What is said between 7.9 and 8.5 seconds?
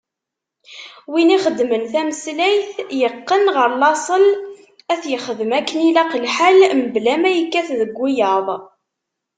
wiyaḍ.